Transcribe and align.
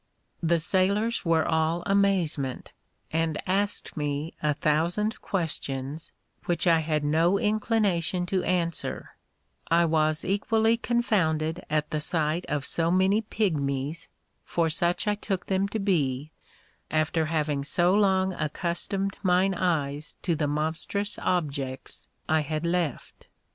The 0.41 0.57
sailors 0.57 1.23
were 1.25 1.47
all 1.47 1.83
amazement, 1.85 2.71
and 3.13 3.39
asked 3.45 3.95
me 3.95 4.33
a 4.41 4.55
thousand 4.55 5.21
questions, 5.21 6.11
which 6.45 6.65
I 6.65 6.79
had 6.79 7.03
no 7.03 7.37
inclination 7.37 8.25
to 8.25 8.43
answer, 8.43 9.15
I 9.69 9.85
was 9.85 10.25
equally 10.25 10.75
confounded 10.75 11.63
at 11.69 11.91
the 11.91 11.99
sight 11.99 12.45
of 12.49 12.65
so 12.65 12.89
many 12.89 13.21
pygmies, 13.21 14.07
for 14.43 14.71
such 14.71 15.07
I 15.07 15.13
took 15.13 15.45
them 15.45 15.67
to 15.67 15.77
be, 15.77 16.31
after 16.89 17.27
having 17.27 17.63
so 17.63 17.93
long 17.93 18.33
accustomed 18.33 19.19
mine 19.21 19.53
eyes 19.53 20.15
to 20.23 20.35
the 20.35 20.47
monstrous 20.47 21.19
objects 21.19 22.07
I 22.27 22.39
had 22.39 22.65
left. 22.65 23.27